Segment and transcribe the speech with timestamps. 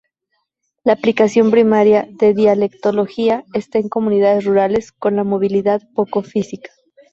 [0.83, 6.71] La aplicación primaria de dialectología está en comunidades rurales con la movilidad poco física.